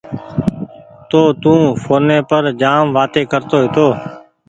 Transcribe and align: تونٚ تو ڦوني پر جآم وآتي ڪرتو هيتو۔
تونٚ 1.09 1.29
تو 1.41 1.53
ڦوني 1.87 2.19
پر 2.29 2.43
جآم 2.61 2.85
وآتي 2.95 3.21
ڪرتو 3.31 3.55
هيتو۔ 3.63 3.87